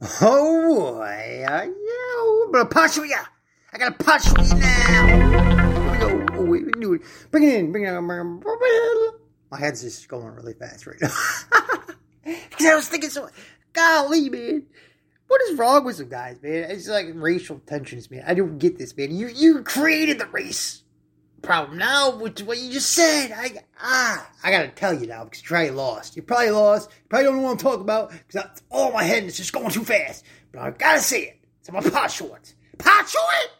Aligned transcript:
Oh 0.00 0.94
boy, 0.94 1.44
uh, 1.48 1.64
yeah, 1.64 2.44
I'm 2.44 2.52
gonna 2.52 2.66
punch 2.66 2.96
you. 2.96 3.12
I 3.72 3.78
gotta 3.78 3.96
punch 3.96 4.26
you 4.26 4.58
now. 4.58 5.06
Here 5.06 5.92
we 5.92 5.98
go. 5.98 6.26
Oh, 6.34 6.44
wait, 6.44 6.64
we 6.66 6.72
do 6.80 6.94
it. 6.94 7.02
Bring 7.32 7.42
it 7.42 7.54
in. 7.56 7.72
Bring 7.72 7.84
it 7.84 7.88
in. 7.88 8.40
My 9.50 9.58
head's 9.58 9.82
just 9.82 10.06
going 10.08 10.26
really 10.34 10.54
fast 10.54 10.86
right 10.86 11.00
now. 11.00 11.10
Because 12.24 12.66
I 12.66 12.74
was 12.74 12.88
thinking 12.88 13.08
so. 13.08 13.28
Golly, 13.72 14.28
man. 14.28 14.66
What 15.28 15.40
is 15.42 15.58
wrong 15.58 15.84
with 15.84 15.96
some 15.96 16.10
guys, 16.10 16.36
man? 16.42 16.70
It's 16.70 16.86
like 16.86 17.06
racial 17.14 17.60
tensions, 17.66 18.10
man. 18.10 18.24
I 18.26 18.34
don't 18.34 18.58
get 18.58 18.76
this, 18.76 18.94
man. 18.96 19.14
You 19.14 19.28
you 19.28 19.62
created 19.62 20.18
the 20.18 20.26
race 20.26 20.82
problem 21.42 21.78
now 21.78 22.16
with 22.16 22.40
what 22.42 22.58
you 22.58 22.70
just 22.72 22.90
said. 22.92 23.32
I 23.32 23.52
ah, 23.80 24.30
I 24.42 24.50
gotta 24.50 24.68
tell 24.68 24.92
you 24.94 25.06
now 25.06 25.24
because 25.24 25.42
you're 25.42 25.48
probably 25.48 25.70
lost. 25.70 26.16
You're 26.16 26.24
probably 26.24 26.50
lost. 26.50 26.90
You 26.90 27.08
probably 27.08 27.24
don't 27.24 27.36
know 27.36 27.42
what 27.42 27.50
I'm 27.52 27.58
talking 27.58 27.80
about 27.82 28.12
because 28.26 28.44
all 28.70 28.92
my 28.92 29.02
head 29.04 29.24
is 29.24 29.36
just 29.36 29.52
going 29.52 29.70
too 29.70 29.84
fast. 29.84 30.24
But 30.52 30.62
I 30.62 30.70
gotta 30.70 31.00
say 31.00 31.22
it. 31.22 31.40
It's 31.60 31.70
my 31.70 31.80
pot 31.80 32.10
shorts. 32.10 32.54
Pot 32.78 33.08
short. 33.08 33.50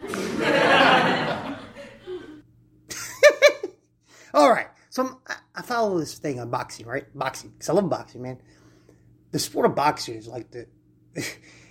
all 4.34 4.50
right. 4.50 4.68
So 4.90 5.20
I- 5.26 5.36
I 5.54 5.60
follow 5.62 5.98
this 5.98 6.18
thing 6.18 6.40
on 6.40 6.48
boxing, 6.50 6.86
right? 6.86 7.04
Boxing 7.14 7.50
because 7.50 7.68
I 7.68 7.74
love 7.74 7.88
boxing, 7.90 8.22
man. 8.22 8.38
The 9.32 9.38
sport 9.38 9.66
of 9.66 9.74
boxing 9.74 10.14
is 10.16 10.26
like 10.28 10.50
the. 10.50 10.66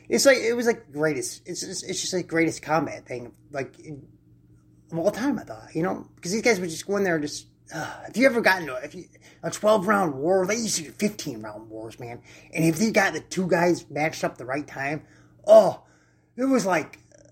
It's 0.10 0.26
like 0.26 0.40
it 0.40 0.54
was 0.55 0.66
like 0.66 0.91
greatest. 0.91 1.41
It's 1.46 1.62
just, 1.62 1.90
it's 1.90 2.02
just 2.02 2.12
like 2.14 2.28
greatest 2.28 2.62
combat 2.62 3.05
thing. 3.05 3.32
Like 3.50 3.74
of 4.91 5.00
all 5.00 5.12
time, 5.12 5.40
I 5.40 5.44
thought, 5.44 5.73
you 5.73 5.84
know, 5.84 6.08
because 6.16 6.31
these 6.31 6.41
guys 6.41 6.59
would 6.59 6.70
just 6.70 6.88
go 6.88 6.98
in 6.98 7.04
there 7.04 7.16
and 7.16 7.23
just. 7.23 7.48
Uh, 7.73 7.90
if 8.09 8.18
you 8.18 8.26
ever 8.26 8.41
got 8.41 8.59
into 8.59 8.76
if 8.84 8.94
you, 8.94 9.05
a 9.44 9.49
twelve 9.49 9.88
round 9.88 10.13
war, 10.13 10.45
they 10.45 10.55
used 10.55 10.76
to 10.76 10.84
do 10.84 10.91
fifteen 10.91 11.41
round 11.41 11.70
wars, 11.70 11.98
man. 11.99 12.22
And 12.54 12.66
if 12.66 12.82
you 12.82 12.91
got 12.91 13.13
the 13.13 13.22
two 13.22 13.48
guys 13.48 13.90
matched 13.90 14.26
up 14.26 14.38
the 14.38 14.46
right 14.46 14.68
time, 14.68 15.04
oh, 15.48 15.82
it 16.35 16.44
was 16.44 16.66
like 16.66 16.99
uh, 17.18 17.29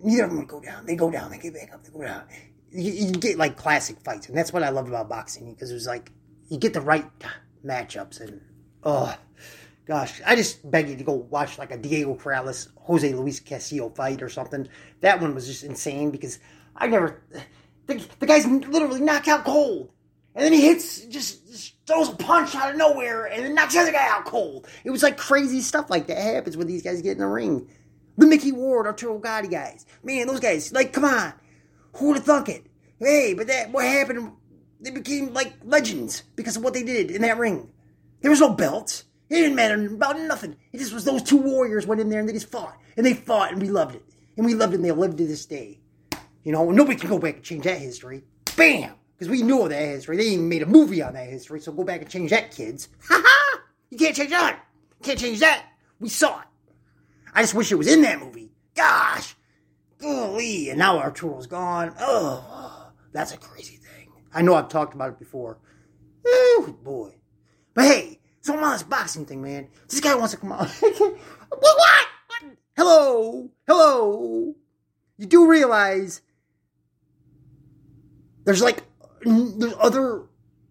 neither 0.00 0.24
of 0.24 0.30
them 0.30 0.38
would 0.38 0.48
go 0.48 0.60
down. 0.60 0.86
They 0.86 0.96
go 0.96 1.10
down, 1.10 1.30
they 1.30 1.38
get 1.38 1.52
back 1.52 1.74
up, 1.74 1.84
they 1.84 1.90
go 1.90 2.02
down. 2.02 2.22
You, 2.70 2.92
you 2.92 3.12
get 3.12 3.36
like 3.36 3.58
classic 3.58 4.00
fights, 4.00 4.28
and 4.28 4.36
that's 4.36 4.54
what 4.54 4.62
I 4.62 4.70
loved 4.70 4.88
about 4.88 5.10
boxing 5.10 5.52
because 5.52 5.70
it 5.70 5.74
was 5.74 5.86
like 5.86 6.10
you 6.48 6.58
get 6.58 6.72
the 6.72 6.80
right 6.80 7.04
matchups, 7.62 8.20
and 8.20 8.40
oh 8.84 9.14
gosh, 9.86 10.20
I 10.26 10.34
just 10.34 10.68
beg 10.70 10.88
you 10.88 10.96
to 10.96 11.04
go 11.04 11.12
watch 11.12 11.58
like 11.58 11.70
a 11.70 11.76
Diego 11.76 12.14
Corrales, 12.14 12.68
Jose 12.76 13.12
Luis 13.12 13.40
Castillo 13.40 13.90
fight 13.90 14.22
or 14.22 14.28
something. 14.28 14.66
That 15.00 15.20
one 15.20 15.34
was 15.34 15.46
just 15.46 15.62
insane 15.62 16.10
because 16.10 16.38
I 16.76 16.86
never. 16.86 17.22
The, 17.86 18.04
the 18.18 18.26
guy's 18.26 18.46
literally 18.46 19.00
knocked 19.00 19.28
out 19.28 19.44
cold. 19.44 19.90
And 20.34 20.44
then 20.44 20.52
he 20.52 20.62
hits, 20.62 21.04
just, 21.06 21.46
just 21.46 21.74
throws 21.86 22.08
a 22.08 22.16
punch 22.16 22.54
out 22.56 22.70
of 22.70 22.76
nowhere 22.76 23.26
and 23.26 23.44
then 23.44 23.54
knocks 23.54 23.74
the 23.74 23.80
other 23.80 23.92
guy 23.92 24.08
out 24.08 24.24
cold. 24.24 24.66
It 24.82 24.90
was 24.90 25.02
like 25.02 25.16
crazy 25.16 25.60
stuff 25.60 25.90
like 25.90 26.08
that 26.08 26.18
happens 26.18 26.56
when 26.56 26.66
these 26.66 26.82
guys 26.82 27.02
get 27.02 27.12
in 27.12 27.18
the 27.18 27.26
ring. 27.26 27.68
The 28.16 28.26
Micky 28.26 28.52
Ward, 28.52 28.86
Arturo 28.86 29.18
Gatti 29.18 29.48
guys. 29.48 29.86
Man, 30.02 30.26
those 30.26 30.40
guys, 30.40 30.72
like, 30.72 30.92
come 30.92 31.04
on. 31.04 31.34
Who 31.96 32.08
would 32.08 32.16
have 32.16 32.26
thunk 32.26 32.48
it? 32.48 32.66
Hey, 32.98 33.34
but 33.34 33.46
that, 33.46 33.70
what 33.70 33.84
happened? 33.84 34.32
They 34.80 34.90
became 34.90 35.32
like 35.32 35.52
legends 35.62 36.22
because 36.36 36.56
of 36.56 36.64
what 36.64 36.74
they 36.74 36.82
did 36.82 37.10
in 37.10 37.22
that 37.22 37.38
ring. 37.38 37.70
There 38.20 38.30
was 38.30 38.40
no 38.40 38.54
belts. 38.54 39.04
It 39.30 39.36
didn't 39.36 39.56
matter 39.56 39.86
about 39.86 40.18
nothing. 40.18 40.56
It 40.72 40.78
just 40.78 40.92
was 40.92 41.04
those 41.04 41.22
two 41.22 41.36
warriors 41.36 41.86
went 41.86 42.00
in 42.00 42.08
there 42.08 42.20
and 42.20 42.28
they 42.28 42.32
just 42.32 42.50
fought. 42.50 42.76
And 42.96 43.06
they 43.06 43.14
fought 43.14 43.52
and 43.52 43.60
we 43.60 43.68
loved 43.68 43.94
it. 43.94 44.04
And 44.36 44.44
we 44.44 44.54
loved 44.54 44.72
it 44.72 44.76
and 44.76 44.84
they 44.84 44.92
live 44.92 45.16
to 45.16 45.26
this 45.26 45.46
day. 45.46 45.80
You 46.44 46.52
know, 46.52 46.70
nobody 46.70 46.98
can 46.98 47.08
go 47.08 47.18
back 47.18 47.36
and 47.36 47.42
change 47.42 47.64
that 47.64 47.78
history. 47.78 48.22
Bam! 48.56 48.94
Because 49.16 49.30
we 49.30 49.42
know 49.42 49.66
that 49.66 49.80
history. 49.80 50.18
They 50.18 50.24
even 50.24 50.48
made 50.48 50.62
a 50.62 50.66
movie 50.66 51.02
on 51.02 51.14
that 51.14 51.28
history, 51.28 51.60
so 51.60 51.72
go 51.72 51.84
back 51.84 52.02
and 52.02 52.10
change 52.10 52.30
that, 52.30 52.50
kids. 52.50 52.88
Ha 53.08 53.22
ha! 53.24 53.60
You 53.90 53.98
can't 53.98 54.14
change 54.14 54.30
that. 54.30 54.60
You 55.00 55.04
can't 55.04 55.18
change 55.18 55.40
that. 55.40 55.66
We 56.00 56.08
saw 56.08 56.40
it. 56.40 56.46
I 57.34 57.42
just 57.42 57.54
wish 57.54 57.72
it 57.72 57.76
was 57.76 57.92
in 57.92 58.02
that 58.02 58.20
movie. 58.20 58.50
Gosh! 58.74 59.34
Golly! 59.98 60.68
And 60.68 60.78
now 60.78 60.98
Arturo's 60.98 61.46
gone. 61.46 61.94
Oh, 61.98 62.90
that's 63.12 63.32
a 63.32 63.38
crazy 63.38 63.76
thing. 63.76 64.10
I 64.34 64.42
know 64.42 64.54
I've 64.54 64.68
talked 64.68 64.94
about 64.94 65.10
it 65.10 65.18
before. 65.18 65.58
Oh, 66.26 66.76
boy. 66.82 67.14
But 67.72 67.84
hey, 67.84 68.20
so 68.40 68.54
I'm 68.54 68.62
on 68.62 68.72
this 68.72 68.82
boxing 68.82 69.24
thing, 69.24 69.40
man. 69.40 69.68
This 69.88 70.00
guy 70.00 70.14
wants 70.14 70.34
to 70.34 70.40
come 70.40 70.52
on. 70.52 70.66
what? 70.80 71.18
What? 71.48 72.06
Hello? 72.76 73.50
Hello? 73.66 74.54
You 75.16 75.26
do 75.26 75.48
realize 75.48 76.20
there's 78.44 78.62
like 78.62 78.82
there's 79.22 79.74
other 79.80 80.22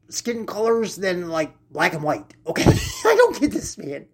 skin 0.10 0.46
colors 0.46 0.96
than 0.96 1.30
like 1.30 1.54
black 1.72 1.94
and 1.94 2.04
white. 2.04 2.34
Okay, 2.48 2.64
I 3.06 3.16
don't 3.16 3.40
get 3.40 3.52
this, 3.52 3.78
man. 3.78 4.06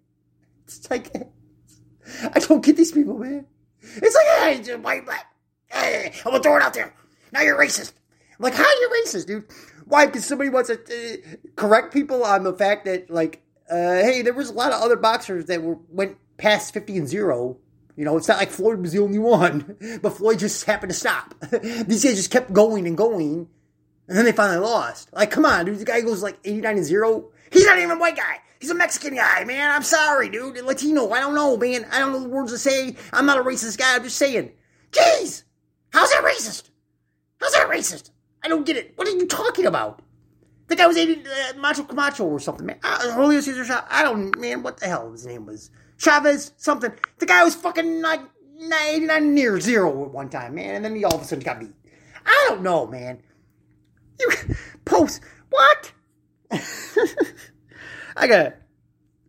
It's 0.64 0.90
like 0.90 1.12
I 2.34 2.38
don't 2.40 2.64
get 2.64 2.76
these 2.76 2.92
people, 2.92 3.18
man. 3.18 3.46
It's 3.82 4.16
like 4.16 4.66
hey, 4.66 4.76
white, 4.76 5.04
black. 5.04 5.26
Hey, 5.66 6.12
I'm 6.24 6.32
gonna 6.32 6.42
throw 6.42 6.56
it 6.56 6.62
out 6.62 6.74
there. 6.74 6.94
Now 7.32 7.42
you're 7.42 7.58
racist. 7.58 7.92
I'm 8.38 8.44
like, 8.44 8.54
how 8.54 8.64
are 8.64 8.80
you 8.80 9.04
racist, 9.04 9.26
dude? 9.26 9.44
Why? 9.86 10.06
Because 10.06 10.24
somebody 10.24 10.50
wants 10.50 10.70
to 10.70 10.74
uh, 10.74 11.36
correct 11.56 11.92
people 11.92 12.24
on 12.24 12.44
the 12.44 12.52
fact 12.52 12.84
that 12.86 13.10
like, 13.10 13.42
uh, 13.70 13.74
hey, 13.74 14.22
there 14.22 14.32
was 14.32 14.50
a 14.50 14.54
lot 14.54 14.72
of 14.72 14.80
other 14.82 14.96
boxers 14.96 15.46
that 15.46 15.62
were 15.62 15.78
went 15.88 16.16
past 16.38 16.72
fifty 16.72 16.96
and 16.96 17.08
zero. 17.08 17.58
You 18.00 18.06
know, 18.06 18.16
it's 18.16 18.28
not 18.28 18.38
like 18.38 18.48
Floyd 18.48 18.80
was 18.80 18.92
the 18.92 19.00
only 19.00 19.18
one, 19.18 19.76
but 20.02 20.14
Floyd 20.14 20.38
just 20.38 20.64
happened 20.64 20.90
to 20.90 20.98
stop. 20.98 21.34
These 21.50 22.02
guys 22.02 22.16
just 22.16 22.30
kept 22.30 22.50
going 22.50 22.86
and 22.86 22.96
going, 22.96 23.46
and 24.08 24.16
then 24.16 24.24
they 24.24 24.32
finally 24.32 24.58
lost. 24.58 25.12
Like, 25.12 25.30
come 25.30 25.44
on, 25.44 25.66
dude. 25.66 25.78
The 25.78 25.84
guy 25.84 26.00
goes 26.00 26.22
like 26.22 26.38
89 26.42 26.78
and 26.78 26.86
0. 26.86 27.30
He's 27.52 27.66
not 27.66 27.76
even 27.76 27.90
a 27.90 27.98
white 27.98 28.16
guy. 28.16 28.38
He's 28.58 28.70
a 28.70 28.74
Mexican 28.74 29.16
guy, 29.16 29.44
man. 29.44 29.70
I'm 29.70 29.82
sorry, 29.82 30.30
dude. 30.30 30.64
Latino. 30.64 31.10
I 31.10 31.20
don't 31.20 31.34
know, 31.34 31.58
man. 31.58 31.84
I 31.92 31.98
don't 31.98 32.12
know 32.12 32.22
the 32.22 32.30
words 32.30 32.52
to 32.52 32.58
say. 32.58 32.96
I'm 33.12 33.26
not 33.26 33.36
a 33.36 33.42
racist 33.42 33.76
guy. 33.76 33.96
I'm 33.96 34.02
just 34.02 34.16
saying. 34.16 34.52
Jeez! 34.92 35.42
How's 35.92 36.10
that 36.10 36.24
racist? 36.24 36.70
How's 37.38 37.52
that 37.52 37.68
racist? 37.68 38.08
I 38.42 38.48
don't 38.48 38.64
get 38.64 38.78
it. 38.78 38.94
What 38.96 39.08
are 39.08 39.10
you 39.10 39.26
talking 39.26 39.66
about? 39.66 40.00
The 40.68 40.76
guy 40.76 40.86
was 40.86 40.96
80, 40.96 41.22
uh, 41.26 41.58
Macho 41.58 41.82
Camacho 41.82 42.24
or 42.24 42.40
something, 42.40 42.64
man. 42.64 42.78
Uh, 42.82 43.12
Julio 43.12 43.42
Cesar 43.42 43.66
Chavez. 43.66 43.84
I 43.90 44.04
don't, 44.04 44.38
man, 44.38 44.62
what 44.62 44.78
the 44.78 44.86
hell 44.86 45.12
his 45.12 45.26
name 45.26 45.44
was? 45.44 45.70
Chavez, 46.00 46.52
something. 46.56 46.92
The 47.18 47.26
guy 47.26 47.44
was 47.44 47.54
fucking 47.54 48.00
like 48.00 48.22
89 48.58 49.34
near 49.34 49.60
zero 49.60 50.06
at 50.06 50.10
one 50.10 50.30
time, 50.30 50.54
man. 50.54 50.76
And 50.76 50.84
then 50.86 50.96
he 50.96 51.04
all 51.04 51.14
of 51.14 51.20
a 51.20 51.24
sudden 51.24 51.44
got 51.44 51.60
beat. 51.60 51.74
I 52.24 52.46
don't 52.48 52.62
know, 52.62 52.86
man. 52.86 53.22
You 54.18 54.30
post 54.86 55.20
what? 55.50 55.92
I 58.16 58.26
gotta 58.26 58.54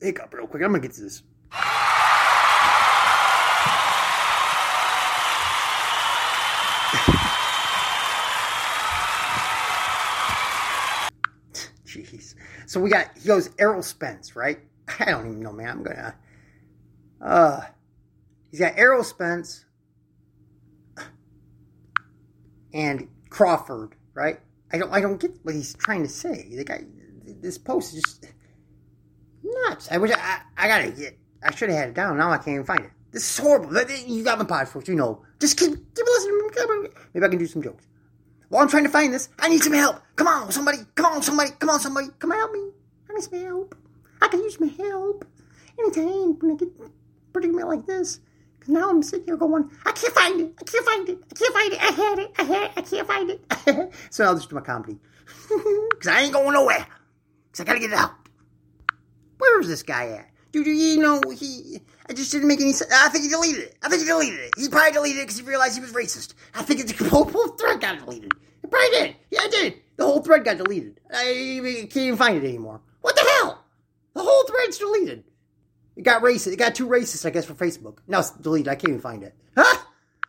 hiccup 0.02 0.34
real 0.34 0.48
quick. 0.48 0.64
I'm 0.64 0.70
gonna 0.70 0.82
get 0.82 0.94
to 0.94 1.02
this. 1.02 1.24
Jeez. 11.86 12.36
So 12.66 12.80
we 12.80 12.90
got 12.90 13.18
he 13.18 13.28
goes 13.28 13.50
Errol 13.60 13.84
Spence, 13.84 14.38
right? 14.38 14.60
I 15.00 15.06
don't 15.06 15.28
even 15.28 15.42
know, 15.42 15.52
man. 15.52 15.68
I'm 15.68 15.84
gonna 15.84 16.16
uh 17.24 17.62
he's 18.50 18.60
got 18.60 18.78
Errol 18.78 19.04
Spence 19.04 19.66
and 22.74 23.08
Crawford, 23.30 23.96
right? 24.14 24.40
I 24.72 24.78
don't 24.78 24.92
I 24.92 25.02
don't 25.02 25.20
get 25.20 25.32
what 25.44 25.56
he's 25.56 25.74
trying 25.74 26.04
to 26.04 26.10
say. 26.10 26.48
The 26.56 26.64
guy 26.64 26.84
this 27.24 27.58
post 27.58 27.94
is 27.94 28.04
just 28.04 28.26
nuts. 29.44 29.90
I 29.92 29.98
wish 29.98 30.12
I 30.12 30.42
I 30.58 30.68
gotta 30.68 30.92
get 30.92 31.18
I 31.44 31.54
should 31.54 31.70
have 31.70 31.78
had 31.78 31.90
it 31.90 31.96
down. 31.96 32.18
Now 32.18 32.32
I 32.32 32.38
can't 32.38 32.50
even 32.50 32.66
find 32.66 32.82
it. 32.82 32.92
This 33.12 33.30
is 33.30 33.38
horrible. 33.38 33.74
You 34.08 34.24
got 34.24 34.40
my 34.40 34.46
podcast, 34.46 34.88
you 34.88 34.96
know. 34.96 35.24
Just 35.40 35.58
keep 35.58 35.72
keep 35.72 36.06
listening. 36.06 36.38
Maybe 37.14 37.26
I 37.26 37.30
can 37.30 37.40
do 37.40 37.48
some 37.48 37.62
jokes. 37.62 37.86
While 38.50 38.64
I'm 38.64 38.70
trying 38.70 38.84
to 38.84 38.90
find 38.90 39.14
this, 39.14 39.30
I 39.40 39.48
need 39.48 39.64
some 39.64 39.74
help. 39.74 40.02
Come 40.16 40.28
on, 40.28 40.52
somebody. 40.52 40.80
Come 40.96 41.06
on, 41.06 41.22
somebody. 41.22 41.52
Come 41.60 41.70
on, 41.70 41.80
somebody. 41.80 42.08
Come 42.20 42.32
help 42.32 42.52
me. 42.52 42.70
I 43.10 43.14
need 43.14 43.24
some 43.24 43.40
help. 43.42 43.76
I 44.22 44.28
can 44.28 44.42
use 44.42 44.60
my 44.60 44.68
help 44.68 45.26
anytime 45.80 46.38
I 47.32 47.34
get 47.34 47.34
predicament 47.34 47.68
like 47.68 47.86
this. 47.86 48.20
Because 48.60 48.74
now 48.74 48.90
I'm 48.90 49.02
sitting 49.02 49.26
here 49.26 49.38
going, 49.38 49.70
I 49.86 49.92
can't 49.92 50.14
find 50.14 50.42
it. 50.42 50.54
I 50.60 50.64
can't 50.64 50.86
find 50.86 51.10
it. 51.10 51.24
I 51.32 51.36
can't 51.36 51.54
find 51.54 51.74
it. 51.74 51.82
I 51.82 51.92
had 51.92 52.20
it. 52.20 52.32
I 52.38 52.44
had 52.44 52.64
it. 52.64 52.72
I 52.76 52.82
can't 52.82 53.08
find 53.08 53.30
it. 53.32 53.94
so 54.10 54.26
I'll 54.26 54.36
just 54.36 54.50
do 54.50 54.56
my 54.56 54.62
comedy. 54.62 55.00
Because 55.92 56.08
I 56.08 56.22
ain't 56.22 56.34
going 56.34 56.54
nowhere. 56.54 56.86
Because 57.52 57.62
I 57.62 57.64
got 57.66 57.74
to 57.74 57.80
get 57.80 57.92
it 57.92 57.96
out. 57.96 58.12
Where 59.38 59.60
is 59.60 59.68
this 59.68 59.84
guy 59.84 60.10
at? 60.10 60.30
Dude, 60.52 60.68
you 60.68 61.00
know, 61.00 61.22
he. 61.32 61.80
I 62.10 62.14
just 62.14 62.32
didn't 62.32 62.48
make 62.48 62.62
any 62.62 62.74
sense. 62.74 62.92
I 62.94 63.10
think 63.10 63.24
he 63.24 63.30
deleted 63.30 63.64
it. 63.64 63.78
I 63.82 63.90
think 63.90 64.02
he 64.02 64.08
deleted 64.08 64.40
it. 64.40 64.54
He 64.58 64.70
probably 64.70 64.92
deleted 64.92 65.20
it 65.20 65.24
because 65.24 65.38
he 65.38 65.46
realized 65.46 65.76
he 65.76 65.82
was 65.82 65.94
racist. 65.94 66.34
I 66.56 66.64
think 66.64 66.80
it's 66.80 66.94
the 66.94 67.10
whole, 67.10 67.26
whole 67.26 67.50
thread 67.50 67.82
got 67.82 68.00
deleted. 68.00 68.32
It 68.64 68.72
probably 68.72 68.90
did. 68.90 69.16
Yeah, 69.30 69.46
it 69.46 69.52
did. 69.52 69.76
The 69.98 70.06
whole 70.06 70.22
thread 70.22 70.44
got 70.44 70.58
deleted. 70.58 71.00
I 71.12 71.60
can't 71.90 71.98
even 71.98 72.18
find 72.18 72.38
it 72.38 72.48
anymore. 72.48 72.82
What 73.02 73.16
the 73.16 73.22
hell? 73.22 73.64
The 74.14 74.22
whole 74.22 74.44
thread's 74.46 74.78
deleted. 74.78 75.24
It 75.96 76.04
got 76.04 76.22
racist. 76.22 76.54
It 76.54 76.58
got 76.58 76.76
too 76.76 76.88
racist, 76.88 77.26
I 77.26 77.30
guess, 77.30 77.46
for 77.46 77.54
Facebook. 77.54 78.00
Now 78.08 78.20
it's 78.20 78.32
deleted. 78.32 78.70
I 78.70 78.76
can't 78.76 78.90
even 78.90 79.02
find 79.02 79.24
it. 79.24 79.36
Huh? 79.56 79.78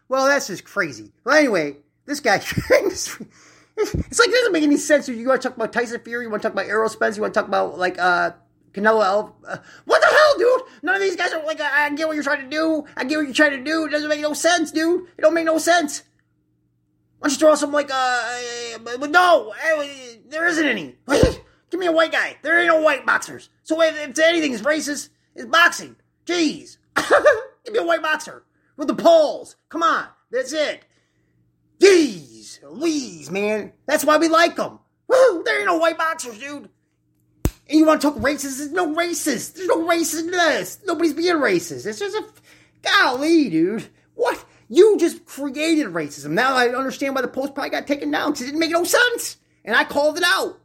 Well, 0.08 0.26
that's 0.26 0.48
just 0.48 0.64
crazy. 0.64 1.12
Well, 1.24 1.36
anyway, 1.36 1.76
this 2.04 2.20
guy. 2.20 2.36
it's 2.70 3.18
like 3.18 4.28
it 4.28 4.32
doesn't 4.32 4.52
make 4.52 4.62
any 4.62 4.76
sense. 4.76 5.08
You 5.08 5.26
want 5.26 5.42
to 5.42 5.48
talk 5.48 5.56
about 5.56 5.72
Tyson 5.72 6.00
Fury? 6.00 6.24
You 6.24 6.30
want 6.30 6.42
to 6.42 6.48
talk 6.48 6.54
about 6.54 6.66
Errol 6.66 6.88
Spence? 6.88 7.16
You 7.16 7.22
want 7.22 7.34
to 7.34 7.40
talk 7.40 7.48
about 7.48 7.78
like 7.78 7.98
uh 7.98 8.32
Canelo. 8.72 9.32
Uh, 9.46 9.56
what 9.84 10.00
the 10.00 10.08
hell, 10.08 10.38
dude? 10.38 10.62
None 10.82 10.94
of 10.96 11.00
these 11.00 11.16
guys 11.16 11.32
are 11.32 11.44
like. 11.44 11.60
I, 11.60 11.86
I 11.86 11.90
get 11.90 12.08
what 12.08 12.14
you're 12.14 12.24
trying 12.24 12.42
to 12.42 12.50
do. 12.50 12.84
I 12.96 13.04
get 13.04 13.16
what 13.16 13.24
you're 13.24 13.34
trying 13.34 13.52
to 13.52 13.64
do. 13.64 13.86
It 13.86 13.90
doesn't 13.90 14.08
make 14.08 14.20
no 14.20 14.34
sense, 14.34 14.72
dude. 14.72 15.06
It 15.16 15.22
don't 15.22 15.34
make 15.34 15.46
no 15.46 15.58
sense. 15.58 16.02
Why 17.18 17.28
don't 17.28 17.32
you 17.32 17.38
throw 17.38 17.54
some 17.54 17.70
like 17.72 17.88
uh, 17.92 18.78
but 18.82 19.10
no, 19.10 19.54
there 20.28 20.46
isn't 20.46 20.66
any. 20.66 20.96
Give 21.70 21.78
me 21.78 21.86
a 21.86 21.92
white 21.92 22.12
guy. 22.12 22.36
There 22.42 22.58
ain't 22.58 22.68
no 22.68 22.82
white 22.82 23.06
boxers. 23.06 23.48
So 23.62 23.80
if, 23.80 23.96
if 23.96 24.18
anything 24.18 24.52
is 24.52 24.60
racist, 24.60 25.08
it's 25.34 25.46
boxing. 25.46 25.96
Jeez, 26.26 26.78
give 27.64 27.72
me 27.72 27.78
a 27.78 27.84
white 27.84 28.02
boxer 28.02 28.44
with 28.76 28.88
the 28.88 28.94
poles. 28.94 29.56
Come 29.68 29.82
on, 29.82 30.06
that's 30.30 30.52
it. 30.52 30.84
Jeez, 31.80 32.60
Louise, 32.62 33.30
man, 33.30 33.72
that's 33.86 34.04
why 34.04 34.16
we 34.16 34.28
like 34.28 34.56
them. 34.56 34.78
Woo, 35.08 35.42
there 35.44 35.58
ain't 35.58 35.66
no 35.66 35.78
white 35.78 35.98
boxers, 35.98 36.38
dude. 36.38 36.70
And 37.68 37.78
you 37.78 37.86
want 37.86 38.00
to 38.00 38.10
talk 38.10 38.18
racist? 38.18 38.58
There's 38.58 38.72
no 38.72 38.94
racist. 38.94 39.54
There's 39.54 39.68
no 39.68 39.86
racist 39.86 40.20
in 40.20 40.30
this. 40.30 40.78
Nobody's 40.86 41.14
being 41.14 41.36
racist. 41.36 41.86
It's 41.86 41.98
just 41.98 42.16
a 42.16 42.24
golly, 42.82 43.48
dude. 43.48 43.88
What? 44.14 44.44
You 44.68 44.96
just 44.98 45.24
created 45.26 45.88
racism. 45.88 46.30
Now 46.30 46.54
I 46.54 46.68
understand 46.68 47.14
why 47.14 47.22
the 47.22 47.28
post 47.28 47.54
probably 47.54 47.70
got 47.70 47.86
taken 47.86 48.10
down 48.10 48.32
because 48.32 48.42
it 48.42 48.46
didn't 48.46 48.60
make 48.60 48.70
no 48.70 48.84
sense. 48.84 49.36
And 49.64 49.76
I 49.76 49.84
called 49.84 50.18
it 50.18 50.24
out. 50.26 50.58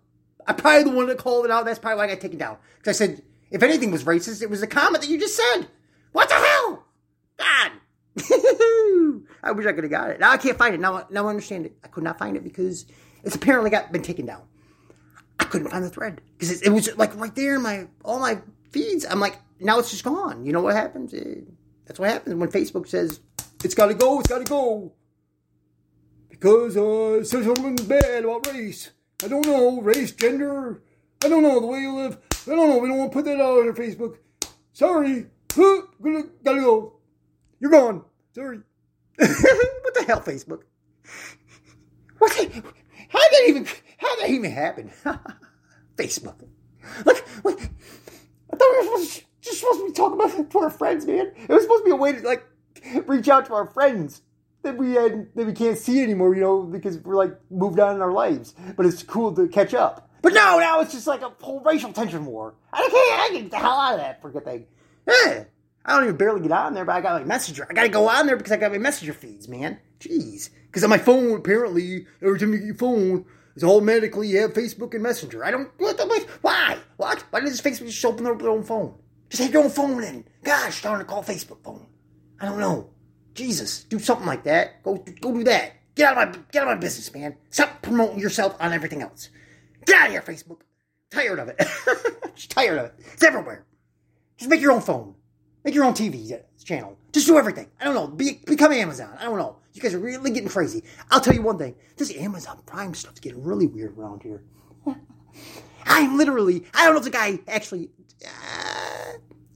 I'm 0.45 0.55
probably 0.55 0.83
the 0.83 0.95
one 0.95 1.07
that 1.07 1.17
called 1.17 1.45
it 1.45 1.51
out. 1.51 1.65
That's 1.65 1.79
probably 1.79 1.97
why 1.97 2.03
I 2.05 2.07
got 2.07 2.21
taken 2.21 2.37
down. 2.37 2.57
Because 2.77 3.01
I 3.01 3.05
said, 3.05 3.21
if 3.49 3.63
anything 3.63 3.91
was 3.91 4.03
racist, 4.03 4.41
it 4.41 4.49
was 4.49 4.61
the 4.61 4.67
comment 4.67 5.03
that 5.03 5.09
you 5.09 5.19
just 5.19 5.35
said. 5.35 5.67
What 6.11 6.29
the 6.29 6.35
hell? 6.35 6.85
God. 7.37 7.71
I 9.43 9.51
wish 9.51 9.65
I 9.65 9.73
could 9.73 9.83
have 9.83 9.91
got 9.91 10.09
it. 10.09 10.19
Now 10.19 10.31
I 10.31 10.37
can't 10.37 10.57
find 10.57 10.73
it. 10.73 10.79
Now, 10.79 11.07
now 11.09 11.27
I 11.27 11.29
understand 11.29 11.65
it. 11.65 11.77
I 11.83 11.87
could 11.87 12.03
not 12.03 12.17
find 12.17 12.35
it 12.35 12.43
because 12.43 12.85
it's 13.23 13.35
apparently 13.35 13.69
got 13.69 13.91
been 13.91 14.01
taken 14.01 14.25
down. 14.25 14.41
I 15.39 15.45
couldn't 15.45 15.69
find 15.69 15.83
the 15.83 15.89
thread 15.89 16.21
because 16.33 16.61
it, 16.61 16.67
it, 16.67 16.69
was 16.71 16.95
like 16.97 17.15
right 17.15 17.33
there 17.35 17.55
in 17.55 17.61
my 17.61 17.87
all 18.03 18.19
my 18.19 18.39
feeds. 18.71 19.05
I'm 19.05 19.19
like, 19.19 19.37
now 19.59 19.77
it's 19.79 19.91
just 19.91 20.03
gone. 20.03 20.45
You 20.45 20.51
know 20.51 20.61
what 20.61 20.75
happens? 20.75 21.13
It, 21.13 21.47
that's 21.85 21.99
what 21.99 22.09
happens 22.09 22.35
when 22.35 22.49
Facebook 22.49 22.87
says 22.87 23.19
it's 23.63 23.75
got 23.75 23.87
to 23.87 23.93
go. 23.93 24.19
It's 24.19 24.29
got 24.29 24.39
to 24.39 24.49
go 24.49 24.93
because 26.29 26.75
uh, 26.75 27.23
says 27.23 27.45
something 27.45 27.75
bad 27.87 28.25
about 28.25 28.47
race. 28.47 28.91
I 29.23 29.27
don't 29.27 29.45
know 29.45 29.81
race, 29.81 30.11
gender. 30.11 30.81
I 31.23 31.29
don't 31.29 31.43
know 31.43 31.59
the 31.59 31.67
way 31.67 31.79
you 31.79 31.95
live. 31.95 32.17
I 32.47 32.55
don't 32.55 32.69
know. 32.69 32.77
We 32.77 32.87
don't 32.87 32.97
want 32.97 33.11
to 33.11 33.15
put 33.15 33.25
that 33.25 33.39
out 33.39 33.59
on 33.59 33.73
Facebook. 33.73 34.17
Sorry. 34.73 35.25
Gotta 35.55 36.61
go. 36.61 36.93
You're 37.59 37.71
gone. 37.71 38.03
Sorry. 38.33 38.59
what 39.15 39.93
the 39.93 40.03
hell, 40.07 40.21
Facebook? 40.21 40.61
What? 42.19 42.33
How 42.33 42.43
did 42.43 42.51
that 42.51 43.45
even? 43.47 43.67
How 43.97 44.15
did 44.15 44.23
that 44.23 44.29
even 44.29 44.51
happen? 44.51 44.91
Facebook. 45.97 46.35
Look? 47.05 47.25
I 47.45 48.55
thought 48.55 48.81
we 48.81 48.87
were 48.87 49.05
just 49.41 49.59
supposed 49.59 49.79
to 49.79 49.85
be 49.87 49.93
talking 49.93 50.19
about 50.19 50.51
to 50.51 50.59
our 50.59 50.69
friends, 50.69 51.05
man. 51.05 51.31
It 51.35 51.49
was 51.49 51.63
supposed 51.63 51.83
to 51.83 51.85
be 51.85 51.91
a 51.91 51.95
way 51.95 52.13
to 52.13 52.21
like 52.21 52.45
reach 53.05 53.27
out 53.27 53.45
to 53.47 53.53
our 53.53 53.65
friends 53.65 54.21
that 54.63 54.77
we 54.77 54.93
had 54.93 55.27
that 55.35 55.45
we 55.45 55.53
can't 55.53 55.77
see 55.77 56.01
anymore, 56.01 56.35
you 56.35 56.41
know, 56.41 56.63
because 56.63 56.97
we're 56.99 57.15
like 57.15 57.35
moved 57.49 57.79
on 57.79 57.95
in 57.95 58.01
our 58.01 58.11
lives. 58.11 58.53
But 58.75 58.85
it's 58.85 59.03
cool 59.03 59.33
to 59.35 59.47
catch 59.47 59.73
up. 59.73 60.06
But 60.21 60.33
no, 60.33 60.59
now 60.59 60.81
it's 60.81 60.93
just 60.93 61.07
like 61.07 61.21
a 61.21 61.29
whole 61.41 61.61
racial 61.61 61.93
tension 61.93 62.25
war. 62.25 62.55
I 62.73 62.79
can't. 62.79 63.21
I 63.21 63.41
get 63.41 63.51
the 63.51 63.57
hell 63.57 63.79
out 63.79 63.93
of 63.93 63.99
that 63.99 64.21
freaking 64.21 64.43
thing. 64.43 64.65
Yeah. 65.07 65.43
I 65.85 65.93
don't 65.93 66.03
even 66.03 66.17
barely 66.17 66.41
get 66.41 66.51
on 66.51 66.73
there, 66.73 66.83
but 66.83 66.95
I 66.95 67.01
got 67.01 67.13
like 67.13 67.25
Messenger. 67.25 67.67
I 67.69 67.73
gotta 67.73 67.89
go 67.89 68.09
on 68.09 68.27
there 68.27 68.35
because 68.35 68.51
I 68.51 68.57
got 68.57 68.71
my 68.71 68.77
Messenger 68.77 69.13
feeds, 69.13 69.47
man. 69.47 69.79
Jeez. 69.99 70.49
Because 70.67 70.83
on 70.83 70.89
my 70.89 70.97
phone, 70.97 71.37
apparently, 71.37 72.05
every 72.21 72.37
time 72.37 72.51
you 72.51 72.59
get 72.59 72.65
your 72.65 72.75
phone, 72.75 73.25
it's 73.55 73.63
automatically 73.63 74.27
you 74.27 74.41
have 74.41 74.53
Facebook 74.53 74.93
and 74.93 75.03
Messenger. 75.03 75.45
I 75.45 75.51
don't. 75.51 75.69
What 75.77 75.97
the? 75.97 76.27
Why? 76.41 76.77
What? 76.97 77.23
Why 77.29 77.39
does 77.39 77.61
Facebook 77.61 77.87
just 77.87 78.05
open 78.05 78.27
up 78.27 78.39
their 78.39 78.49
own 78.49 78.63
phone? 78.63 78.95
Just 79.29 79.43
have 79.43 79.53
your 79.53 79.63
own 79.63 79.69
phone 79.69 80.03
in. 80.03 80.25
Gosh 80.43 80.81
darn 80.81 81.01
it, 81.01 81.07
call 81.07 81.23
Facebook 81.23 81.63
phone. 81.63 81.87
I 82.39 82.45
don't 82.45 82.59
know. 82.59 82.89
Jesus, 83.33 83.83
do 83.83 83.99
something 83.99 84.27
like 84.27 84.43
that. 84.43 84.83
Go, 84.83 85.03
go 85.21 85.33
do 85.33 85.43
that. 85.45 85.73
Get 85.95 86.11
out 86.11 86.27
of 86.27 86.35
my, 86.35 86.43
get 86.51 86.61
out 86.63 86.69
of 86.69 86.77
my 86.77 86.81
business, 86.81 87.13
man. 87.13 87.35
Stop 87.49 87.81
promoting 87.81 88.19
yourself 88.19 88.55
on 88.59 88.73
everything 88.73 89.01
else. 89.01 89.29
Get 89.87 89.95
out 89.95 90.05
of 90.07 90.11
here, 90.11 90.21
Facebook. 90.21 90.59
Tired 91.09 91.39
of 91.39 91.47
it. 91.47 91.57
Just 92.35 92.51
tired 92.51 92.77
of 92.77 92.85
it. 92.85 92.93
It's 93.13 93.23
everywhere. 93.23 93.65
Just 94.37 94.49
make 94.49 94.61
your 94.61 94.73
own 94.73 94.81
phone. 94.81 95.15
Make 95.63 95.73
your 95.73 95.85
own 95.85 95.93
TV 95.93 96.39
channel. 96.63 96.97
Just 97.13 97.25
do 97.25 97.37
everything. 97.37 97.67
I 97.79 97.85
don't 97.85 97.95
know. 97.95 98.07
Be, 98.07 98.41
become 98.45 98.73
Amazon. 98.73 99.17
I 99.19 99.23
don't 99.23 99.37
know. 99.37 99.55
You 99.73 99.81
guys 99.81 99.93
are 99.93 99.99
really 99.99 100.29
getting 100.31 100.49
crazy. 100.49 100.83
I'll 101.09 101.21
tell 101.21 101.33
you 101.33 101.41
one 101.41 101.57
thing. 101.57 101.75
This 101.95 102.15
Amazon 102.15 102.59
Prime 102.65 102.93
stuff's 102.93 103.21
getting 103.21 103.41
really 103.41 103.67
weird 103.67 103.97
around 103.97 104.21
here. 104.23 104.43
I'm 105.85 106.17
literally. 106.17 106.65
I 106.73 106.83
don't 106.83 106.93
know 106.93 106.99
if 106.99 107.05
the 107.05 107.09
guy 107.09 107.39
actually. 107.47 107.89
Uh, 108.25 109.13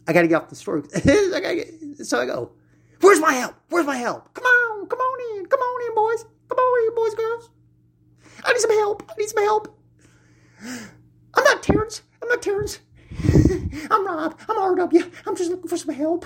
I 0.08 0.14
gotta 0.14 0.28
get 0.28 0.42
off 0.42 0.50
the 0.50 0.56
story. 0.56 0.84
I 0.96 1.40
gotta 1.42 1.56
get, 1.56 2.06
so 2.06 2.20
I 2.20 2.26
go. 2.26 2.52
Where's 3.02 3.20
my 3.20 3.34
help? 3.34 3.56
Where's 3.70 3.86
my 3.86 3.98
help? 3.98 4.34
Come 4.34 4.46
on, 4.46 4.88
come 4.88 5.00
on 5.00 5.40
in, 5.40 5.46
come 5.48 5.60
on 5.60 5.90
in, 5.90 5.96
boys. 5.96 6.26
Come 6.48 6.58
on 6.58 6.88
in, 6.88 6.96
boys, 6.96 7.16
girls. 7.16 7.50
I 8.44 8.54
need 8.54 8.60
some 8.60 8.72
help. 8.72 9.04
I 9.10 9.14
need 9.18 9.30
some 9.30 9.44
help. 9.44 9.81
I'm 11.34 11.44
not 11.44 11.64
Terrence. 11.64 12.02
I'm 12.22 12.30
not 12.30 12.42
Terrence. 12.42 12.80
I'm 13.92 14.06
Rob. 14.06 14.40
I'm 14.48 14.78
RW. 14.78 15.12
I'm 15.26 15.36
just 15.36 15.52
looking 15.52 15.68
for 15.68 15.78
some 15.78 15.94
help. 15.94 16.26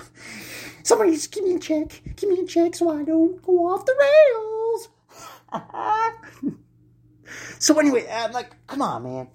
Somebody 0.82 1.12
just 1.12 1.32
give 1.32 1.44
me 1.44 1.54
a 1.54 1.58
check. 1.58 2.02
Give 2.16 2.30
me 2.30 2.40
a 2.40 2.46
check 2.46 2.74
so 2.74 2.90
I 2.90 3.02
don't 3.02 3.42
go 3.42 3.66
off 3.66 3.84
the 3.84 3.94
rails. 3.98 4.88
so 7.58 7.78
anyway, 7.78 8.06
I'm 8.10 8.32
like, 8.32 8.54
come 8.66 8.82
on, 8.82 9.02
man. 9.02 9.28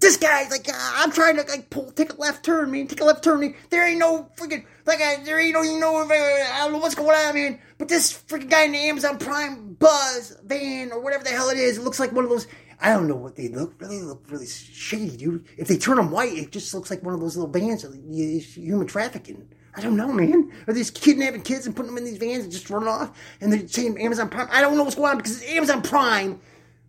This 0.00 0.16
guy's 0.16 0.50
like, 0.50 0.68
uh, 0.68 0.92
I'm 0.96 1.12
trying 1.12 1.36
to 1.36 1.42
like 1.42 1.70
pull, 1.70 1.92
take 1.92 2.12
a 2.12 2.16
left 2.16 2.44
turn, 2.44 2.72
man. 2.72 2.88
Take 2.88 3.00
a 3.00 3.04
left 3.04 3.22
turn. 3.22 3.38
Man. 3.38 3.54
There 3.70 3.86
ain't 3.86 4.00
no 4.00 4.28
freaking 4.36 4.64
like, 4.84 5.00
uh, 5.00 5.22
there 5.24 5.38
ain't 5.38 5.54
no, 5.54 5.62
you 5.62 5.78
know, 5.78 5.96
uh, 5.96 6.08
I 6.08 6.62
don't 6.64 6.72
know 6.72 6.78
what's 6.78 6.96
going 6.96 7.16
on, 7.16 7.34
man. 7.34 7.60
But 7.78 7.88
this 7.88 8.12
freaking 8.12 8.50
guy 8.50 8.64
in 8.64 8.72
the 8.72 8.78
Amazon 8.78 9.18
Prime 9.18 9.74
Buzz 9.74 10.36
van 10.44 10.90
or 10.90 11.00
whatever 11.00 11.22
the 11.22 11.30
hell 11.30 11.50
it 11.50 11.58
is, 11.58 11.78
it 11.78 11.84
looks 11.84 12.00
like 12.00 12.10
one 12.10 12.24
of 12.24 12.30
those 12.30 12.48
I 12.82 12.92
don't 12.94 13.06
know 13.06 13.14
what 13.14 13.36
they 13.36 13.46
look. 13.46 13.80
Really 13.80 14.02
look 14.02 14.24
really 14.28 14.46
shady, 14.46 15.16
dude. 15.16 15.46
If 15.56 15.68
they 15.68 15.78
turn 15.78 15.96
them 15.96 16.10
white, 16.10 16.32
it 16.32 16.50
just 16.50 16.74
looks 16.74 16.90
like 16.90 17.04
one 17.04 17.14
of 17.14 17.20
those 17.20 17.36
little 17.36 17.50
vans 17.50 17.84
of 17.84 17.94
human 17.94 18.88
trafficking. 18.88 19.48
I 19.76 19.80
don't 19.80 19.96
know, 19.96 20.12
man. 20.12 20.50
Are 20.66 20.74
these 20.74 20.90
kidnapping 20.90 21.42
kids 21.42 21.64
and 21.64 21.76
putting 21.76 21.94
them 21.94 21.98
in 21.98 22.04
these 22.04 22.18
vans 22.18 22.42
and 22.42 22.52
just 22.52 22.68
running 22.68 22.88
off? 22.88 23.16
And 23.40 23.52
they're 23.52 23.68
saying 23.68 24.00
Amazon 24.00 24.28
Prime. 24.28 24.48
I 24.50 24.60
don't 24.60 24.76
know 24.76 24.82
what's 24.82 24.96
going 24.96 25.12
on 25.12 25.16
because 25.18 25.44
Amazon 25.44 25.80
Prime 25.80 26.40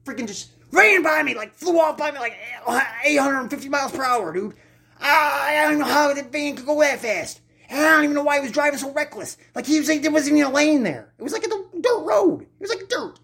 freaking 0.03 0.27
just 0.27 0.51
ran 0.71 1.03
by 1.03 1.21
me, 1.21 1.35
like 1.35 1.53
flew 1.53 1.79
off 1.79 1.95
by 1.95 2.09
me 2.09 2.17
like 2.17 2.33
eh, 2.67 2.83
850 3.05 3.69
miles 3.69 3.91
per 3.91 4.03
hour, 4.03 4.33
dude. 4.33 4.55
Ah, 4.99 5.45
I 5.45 5.69
don't 5.69 5.77
know 5.77 5.85
how 5.85 6.11
that 6.11 6.31
van 6.31 6.55
could 6.55 6.65
go 6.65 6.81
that 6.81 7.01
fast. 7.01 7.39
I 7.69 7.75
don't 7.75 8.03
even 8.03 8.15
know 8.15 8.23
why 8.23 8.37
he 8.37 8.41
was 8.41 8.51
driving 8.51 8.79
so 8.79 8.91
reckless. 8.91 9.37
Like 9.53 9.67
he 9.67 9.77
was 9.77 9.87
like 9.87 10.01
there 10.01 10.11
wasn't 10.11 10.37
even 10.37 10.51
a 10.51 10.53
lane 10.53 10.81
there. 10.81 11.13
It 11.19 11.23
was 11.23 11.33
like 11.33 11.43
a 11.43 11.49
dirt 11.49 12.03
road. 12.03 12.41
It 12.41 12.61
was 12.61 12.69
like 12.71 12.89
dirt. 12.89 13.19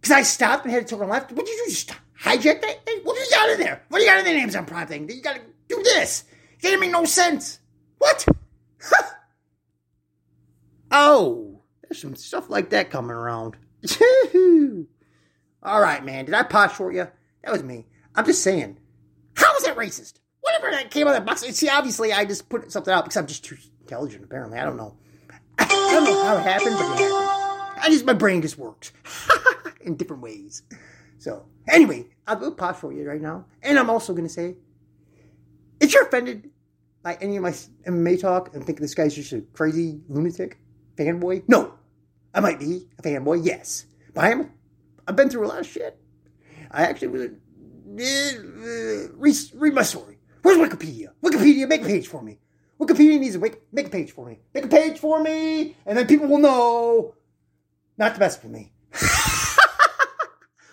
Because 0.00 0.16
I 0.16 0.22
stopped 0.22 0.64
and 0.64 0.72
had 0.72 0.86
to 0.88 0.96
turn 0.96 1.08
left. 1.08 1.32
What 1.32 1.44
did 1.44 1.52
you 1.54 1.64
do? 1.66 1.70
Stop 1.70 1.98
hijack 2.20 2.60
that? 2.60 2.80
Hey, 2.86 3.00
what 3.02 3.16
do 3.16 3.22
you 3.22 3.30
got 3.30 3.50
in 3.50 3.60
there? 3.60 3.82
What 3.88 3.98
do 3.98 4.04
you 4.04 4.10
got 4.10 4.18
in 4.20 4.24
the 4.24 4.40
Amazon 4.40 4.66
Prime 4.66 4.86
thing? 4.86 5.08
You 5.08 5.22
got 5.22 5.36
to 5.36 5.42
do 5.68 5.82
this. 5.82 6.24
It 6.58 6.62
didn't 6.62 6.80
make 6.80 6.90
no 6.90 7.04
sense. 7.04 7.60
What? 7.98 8.26
oh, 10.90 11.62
there's 11.82 12.00
some 12.00 12.16
stuff 12.16 12.50
like 12.50 12.70
that 12.70 12.90
coming 12.90 13.10
around. 13.10 13.56
All 15.62 15.80
right, 15.80 16.04
man. 16.04 16.26
Did 16.26 16.34
I 16.34 16.42
pot 16.42 16.74
short 16.74 16.94
you? 16.94 17.08
That 17.42 17.52
was 17.52 17.62
me. 17.62 17.86
I'm 18.14 18.24
just 18.24 18.42
saying. 18.42 18.78
How 19.34 19.52
was 19.54 19.64
that 19.64 19.76
racist? 19.76 20.14
Whatever 20.40 20.70
that 20.70 20.90
came 20.90 21.06
out 21.06 21.16
of 21.16 21.24
that 21.24 21.26
box. 21.26 21.40
See, 21.42 21.68
obviously, 21.68 22.12
I 22.12 22.24
just 22.24 22.48
put 22.48 22.70
something 22.70 22.92
out 22.92 23.04
because 23.04 23.16
I'm 23.16 23.26
just 23.26 23.44
too 23.44 23.56
intelligent. 23.80 24.24
Apparently, 24.24 24.58
I 24.58 24.64
don't 24.64 24.76
know. 24.76 24.96
I 25.58 25.64
don't 25.66 26.04
know 26.04 26.24
how 26.24 26.36
it 26.36 26.42
happened, 26.42 26.76
but 26.76 27.00
it 27.00 27.10
happened. 27.10 27.80
I 27.82 27.88
just 27.90 28.04
my 28.04 28.12
brain 28.12 28.42
just 28.42 28.58
works 28.58 28.92
in 29.80 29.96
different 29.96 30.22
ways. 30.22 30.62
So 31.24 31.46
anyway, 31.66 32.04
I'll 32.26 32.36
go 32.36 32.50
pause 32.50 32.76
for 32.76 32.92
you 32.92 33.08
right 33.08 33.20
now, 33.20 33.46
and 33.62 33.78
I'm 33.78 33.88
also 33.88 34.12
going 34.12 34.26
to 34.26 34.32
say, 34.32 34.56
if 35.80 35.94
you're 35.94 36.02
offended 36.02 36.50
by 37.02 37.16
any 37.18 37.38
of 37.38 37.42
my 37.42 37.52
MMA 37.88 38.20
talk 38.20 38.54
and 38.54 38.62
think 38.62 38.78
this 38.78 38.94
guy's 38.94 39.14
just 39.14 39.32
a 39.32 39.40
crazy 39.54 40.02
lunatic 40.06 40.58
fanboy, 40.98 41.44
no, 41.48 41.72
I 42.34 42.40
might 42.40 42.60
be 42.60 42.90
a 42.98 43.02
fanboy, 43.02 43.40
yes, 43.42 43.86
but 44.12 44.24
I 44.24 44.32
am. 44.32 44.50
I've 45.08 45.16
been 45.16 45.30
through 45.30 45.46
a 45.46 45.48
lot 45.48 45.60
of 45.60 45.66
shit. 45.66 45.98
I 46.70 46.82
actually 46.82 47.08
was. 47.08 47.22
Uh, 47.22 49.08
read, 49.16 49.36
read 49.54 49.72
my 49.72 49.82
story. 49.82 50.18
Where's 50.42 50.58
Wikipedia? 50.58 51.08
Wikipedia, 51.22 51.66
make 51.66 51.80
a 51.80 51.86
page 51.86 52.06
for 52.06 52.20
me. 52.20 52.38
Wikipedia 52.78 53.18
needs 53.18 53.34
to 53.34 53.40
make, 53.40 53.62
make 53.72 53.86
a 53.86 53.90
page 53.90 54.12
for 54.12 54.26
me. 54.26 54.40
Make 54.52 54.66
a 54.66 54.68
page 54.68 54.98
for 54.98 55.22
me, 55.22 55.74
and 55.86 55.96
then 55.96 56.06
people 56.06 56.26
will 56.28 56.36
know. 56.36 57.14
Not 57.96 58.12
the 58.12 58.20
best 58.20 58.42
for 58.42 58.48
me. 58.48 58.73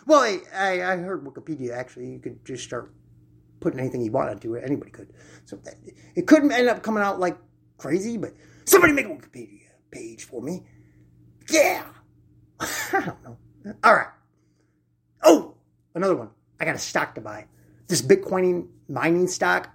Well, 0.06 0.22
I, 0.54 0.82
I, 0.82 0.98
heard 0.98 1.24
Wikipedia 1.24 1.76
actually 1.76 2.08
you 2.08 2.20
could 2.20 2.44
just 2.44 2.64
start 2.64 2.94
putting 3.60 3.80
anything 3.80 4.02
you 4.02 4.12
wanted 4.12 4.42
to 4.42 4.56
it. 4.56 4.64
Anybody 4.66 4.92
could. 4.92 5.14
So 5.46 5.58
that, 5.58 5.76
it 6.16 6.28
couldn't 6.28 6.52
end 6.52 6.70
up 6.70 6.82
coming 6.84 7.04
out 7.04 7.20
like 7.20 7.38
crazy, 7.78 8.18
but 8.18 8.34
somebody 8.66 8.94
make 8.94 9.06
a 9.06 9.10
Wikipedia 9.10 9.62
page 9.92 10.24
for 10.24 10.42
me. 10.42 10.64
Yeah. 11.50 11.86
I 12.60 13.06
don't 13.06 13.24
know. 13.24 13.38
All 13.84 13.94
right. 13.94 14.08
Oh, 15.24 15.56
another 15.94 16.16
one. 16.16 16.30
I 16.60 16.66
got 16.66 16.76
a 16.76 16.80
stock 16.80 17.16
to 17.16 17.22
buy. 17.22 17.46
This 17.88 18.02
Bitcoin 18.02 18.68
mining 18.88 19.28
stock. 19.28 19.70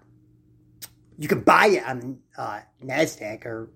You 1.19 1.29
can 1.29 1.41
buy 1.41 1.67
it 1.69 1.85
on 1.85 2.19
uh, 2.37 2.61
NASDAQ 2.85 3.47
or 3.47 3.71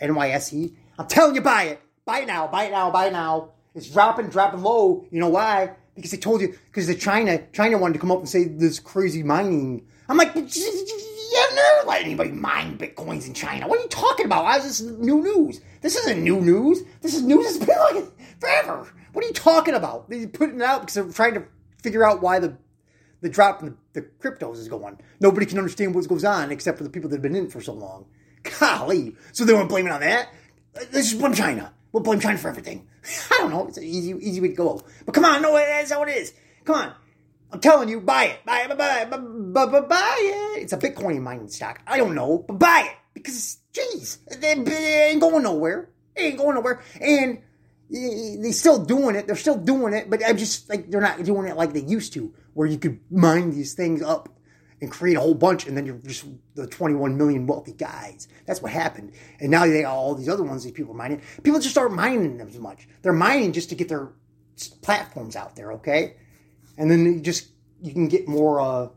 NYSE. 0.00 0.74
I'm 0.98 1.06
telling 1.06 1.34
you, 1.34 1.40
buy 1.40 1.64
it. 1.64 1.82
Buy 2.04 2.20
it 2.20 2.26
now. 2.26 2.46
Buy 2.46 2.64
it 2.64 2.72
now. 2.72 2.90
Buy 2.90 3.06
it 3.06 3.12
now. 3.12 3.50
It's 3.74 3.90
dropping, 3.90 4.28
dropping 4.28 4.62
low. 4.62 5.06
You 5.10 5.20
know 5.20 5.28
why? 5.28 5.76
Because 5.98 6.12
they 6.12 6.16
told 6.16 6.40
you, 6.40 6.56
because 6.66 6.86
the 6.86 6.94
China, 6.94 7.42
China 7.52 7.78
wanted 7.78 7.94
to 7.94 7.98
come 8.00 8.10
up 8.10 8.18
and 8.18 8.28
say 8.28 8.44
this 8.44 8.78
crazy 8.78 9.22
mining. 9.22 9.86
I'm 10.08 10.16
like, 10.16 10.32
yeah, 10.34 11.44
never 11.54 11.86
let 11.86 12.02
anybody 12.02 12.30
mine 12.30 12.78
bitcoins 12.78 13.26
in 13.26 13.34
China. 13.34 13.68
What 13.68 13.78
are 13.78 13.82
you 13.82 13.88
talking 13.88 14.26
about? 14.26 14.44
Why 14.44 14.56
is 14.56 14.64
this 14.64 14.80
new 14.80 15.22
news? 15.22 15.60
This 15.82 15.96
isn't 15.96 16.22
new 16.22 16.40
news. 16.40 16.82
This 17.02 17.14
is 17.14 17.22
news 17.22 17.44
that's 17.44 17.64
been 17.64 17.78
like 17.78 18.40
forever. 18.40 18.88
What 19.12 19.24
are 19.24 19.28
you 19.28 19.34
talking 19.34 19.74
about? 19.74 20.08
They're 20.08 20.26
putting 20.26 20.56
it 20.56 20.62
out 20.62 20.80
because 20.80 20.94
they're 20.94 21.12
trying 21.12 21.34
to 21.34 21.44
figure 21.82 22.04
out 22.04 22.22
why 22.22 22.38
the 22.38 22.56
the 23.20 23.28
drop 23.28 23.62
in 23.62 23.76
the, 23.92 24.00
the 24.00 24.08
cryptos 24.22 24.56
is 24.56 24.68
going. 24.68 24.98
Nobody 25.20 25.44
can 25.44 25.58
understand 25.58 25.94
what 25.94 26.06
goes 26.08 26.24
on 26.24 26.52
except 26.52 26.78
for 26.78 26.84
the 26.84 26.90
people 26.90 27.10
that 27.10 27.16
have 27.16 27.22
been 27.22 27.34
in 27.34 27.48
for 27.48 27.60
so 27.60 27.72
long. 27.72 28.06
Golly. 28.60 29.16
So 29.32 29.44
they 29.44 29.52
want 29.52 29.68
to 29.68 29.68
blame 29.68 29.86
it 29.86 29.92
on 29.92 30.00
that? 30.00 30.28
This 30.90 31.12
is 31.12 31.20
from 31.20 31.34
China. 31.34 31.72
We'll 31.98 32.04
blame 32.04 32.20
China 32.20 32.38
for 32.38 32.48
everything. 32.48 32.86
I 33.32 33.38
don't 33.38 33.50
know. 33.50 33.66
It's 33.66 33.76
an 33.76 33.82
easy, 33.82 34.14
easy 34.20 34.40
way 34.40 34.50
to 34.50 34.54
go. 34.54 34.80
But 35.04 35.16
come 35.16 35.24
on, 35.24 35.42
no, 35.42 35.54
that's 35.54 35.90
how 35.90 36.04
it 36.04 36.10
is. 36.10 36.32
Come 36.64 36.76
on. 36.76 36.92
I'm 37.50 37.58
telling 37.58 37.88
you, 37.88 38.00
buy 38.00 38.26
it. 38.26 38.46
Buy 38.46 38.60
it, 38.60 38.68
buy 38.68 39.00
it, 39.00 39.10
buy 39.10 39.16
it, 39.16 39.52
buy 39.52 39.78
it, 39.78 39.88
buy 39.88 40.16
it. 40.20 40.62
It's 40.62 40.72
a 40.72 40.78
Bitcoin 40.78 41.20
mining 41.22 41.48
stock. 41.48 41.80
I 41.88 41.96
don't 41.96 42.14
know, 42.14 42.44
but 42.46 42.56
buy 42.60 42.88
it. 42.88 42.96
Because, 43.14 43.58
jeez, 43.72 44.18
it 44.28 44.44
ain't 44.44 45.20
going 45.20 45.42
nowhere. 45.42 45.90
It 46.14 46.20
ain't 46.20 46.38
going 46.38 46.54
nowhere. 46.54 46.82
And 47.00 47.42
they're 47.90 48.52
still 48.52 48.84
doing 48.84 49.16
it. 49.16 49.26
They're 49.26 49.34
still 49.34 49.58
doing 49.58 49.92
it, 49.92 50.08
but 50.08 50.20
I'm 50.24 50.36
just 50.36 50.70
like, 50.70 50.88
they're 50.92 51.00
not 51.00 51.24
doing 51.24 51.48
it 51.48 51.56
like 51.56 51.72
they 51.72 51.80
used 51.80 52.12
to, 52.12 52.32
where 52.54 52.68
you 52.68 52.78
could 52.78 53.00
mine 53.10 53.50
these 53.50 53.74
things 53.74 54.02
up 54.02 54.28
and 54.80 54.90
create 54.90 55.16
a 55.16 55.20
whole 55.20 55.34
bunch, 55.34 55.66
and 55.66 55.76
then 55.76 55.86
you're 55.86 55.96
just 55.98 56.24
the 56.54 56.66
21 56.66 57.16
million 57.16 57.46
wealthy 57.46 57.72
guys. 57.72 58.28
That's 58.46 58.62
what 58.62 58.72
happened. 58.72 59.12
And 59.40 59.50
now 59.50 59.66
they 59.66 59.84
all 59.84 60.14
these 60.14 60.28
other 60.28 60.44
ones 60.44 60.64
these 60.64 60.72
people 60.72 60.92
are 60.92 60.96
mining. 60.96 61.22
People 61.42 61.60
just 61.60 61.76
aren't 61.76 61.94
mining 61.94 62.38
them 62.38 62.48
as 62.48 62.58
much. 62.58 62.88
They're 63.02 63.12
mining 63.12 63.52
just 63.52 63.68
to 63.70 63.74
get 63.74 63.88
their 63.88 64.10
platforms 64.82 65.36
out 65.36 65.56
there, 65.56 65.72
okay? 65.72 66.16
And 66.76 66.90
then 66.90 67.04
you 67.04 67.20
just 67.20 67.48
you 67.82 67.92
can 67.92 68.08
get 68.08 68.28
more 68.28 68.60
uh, 68.60 68.88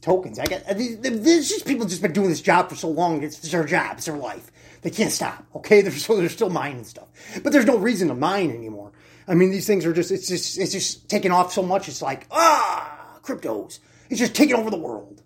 tokens. 0.00 0.38
I 0.38 0.44
get 0.44 0.66
there's 0.66 1.48
just 1.48 1.66
people 1.66 1.86
just 1.86 2.02
been 2.02 2.12
doing 2.12 2.28
this 2.28 2.42
job 2.42 2.68
for 2.68 2.76
so 2.76 2.88
long. 2.88 3.22
It's 3.22 3.38
their 3.50 3.64
job. 3.64 3.96
It's 3.96 4.06
their 4.06 4.16
life. 4.16 4.50
They 4.82 4.90
can't 4.90 5.12
stop. 5.12 5.44
Okay, 5.56 5.80
they're 5.82 5.92
so 5.92 6.16
they're 6.16 6.28
still 6.28 6.50
mining 6.50 6.84
stuff, 6.84 7.08
but 7.42 7.52
there's 7.52 7.66
no 7.66 7.78
reason 7.78 8.08
to 8.08 8.14
mine 8.14 8.50
anymore. 8.50 8.92
I 9.26 9.34
mean, 9.34 9.50
these 9.50 9.66
things 9.66 9.86
are 9.86 9.92
just 9.92 10.10
it's 10.10 10.28
just 10.28 10.58
it's 10.58 10.72
just 10.72 11.08
taking 11.08 11.32
off 11.32 11.52
so 11.52 11.62
much. 11.62 11.88
It's 11.88 12.02
like 12.02 12.26
ah, 12.30 12.93
cryptos. 13.24 13.80
It's 14.10 14.20
just 14.20 14.34
taking 14.34 14.56
over 14.56 14.70
the 14.70 14.76
world. 14.76 15.22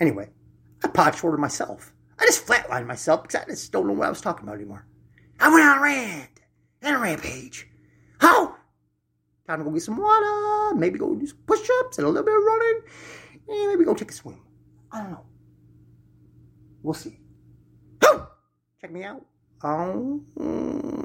Anyway, 0.00 0.30
I 0.82 0.88
pod 0.88 1.14
shorted 1.14 1.40
myself. 1.40 1.92
I 2.18 2.24
just 2.26 2.46
flatlined 2.46 2.86
myself 2.86 3.22
because 3.22 3.42
I 3.42 3.44
just 3.46 3.72
don't 3.72 3.86
know 3.86 3.92
what 3.92 4.06
I 4.06 4.10
was 4.10 4.20
talking 4.20 4.44
about 4.44 4.56
anymore. 4.56 4.86
I 5.40 5.52
went 5.52 5.64
on 5.64 5.78
a 5.78 5.82
rant 5.82 6.40
and 6.82 6.96
a 6.96 6.98
rampage. 6.98 7.68
How? 8.18 8.56
Time 9.46 9.58
to 9.58 9.64
go 9.64 9.70
get 9.70 9.82
some 9.82 9.98
water, 9.98 10.74
maybe 10.74 10.98
go 10.98 11.14
do 11.14 11.26
some 11.26 11.38
push 11.46 11.68
ups 11.80 11.98
and 11.98 12.06
a 12.06 12.10
little 12.10 12.24
bit 12.24 12.34
of 12.34 12.42
running, 12.42 12.82
and 13.48 13.68
maybe 13.68 13.84
go 13.84 13.94
take 13.94 14.10
a 14.10 14.14
swim. 14.14 14.40
I 14.90 15.02
don't 15.02 15.10
know. 15.10 15.24
We'll 16.82 16.94
see. 16.94 17.18
Oh! 18.02 18.28
Check 18.80 18.90
me 18.92 19.04
out 19.04 19.24
on, 19.62 20.24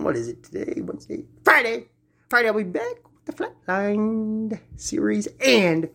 what 0.01 0.15
is 0.15 0.29
it 0.29 0.43
today? 0.43 0.81
Wednesday? 0.81 1.25
Friday. 1.43 1.87
Friday, 2.29 2.47
I'll 2.47 2.53
be 2.53 2.63
back 2.63 2.95
the 3.29 3.50
Flatlined 3.67 4.59
series, 4.75 5.27
and 5.45 5.89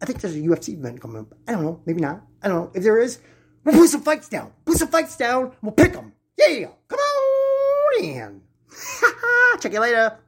I 0.00 0.06
think 0.06 0.20
there's 0.20 0.36
a 0.36 0.40
UFC 0.40 0.74
event 0.74 1.00
coming 1.00 1.18
up. 1.18 1.34
I 1.48 1.52
don't 1.52 1.62
know, 1.62 1.80
maybe 1.86 2.00
not. 2.00 2.22
I 2.42 2.48
don't 2.48 2.56
know. 2.64 2.70
If 2.74 2.82
there 2.82 2.98
is, 2.98 3.18
we'll 3.64 3.74
put 3.74 3.88
some 3.88 4.02
fights 4.02 4.28
down. 4.28 4.52
Put 4.64 4.76
some 4.76 4.88
fights 4.88 5.16
down, 5.16 5.52
we'll 5.62 5.72
pick 5.72 5.92
them. 5.92 6.12
Yeah, 6.36 6.68
come 6.88 6.98
on 6.98 8.04
in. 8.04 8.42
Check 9.60 9.72
you 9.72 9.80
later. 9.80 10.18